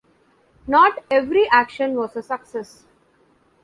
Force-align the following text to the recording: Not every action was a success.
Not 0.65 1.03
every 1.11 1.47
action 1.51 1.93
was 1.93 2.15
a 2.15 2.23
success. 2.23 2.87